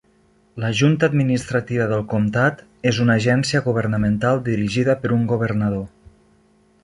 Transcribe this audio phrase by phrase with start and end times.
[0.61, 5.85] La Junta Administrativa del Comtat és una agència governamental dirigida per un governador.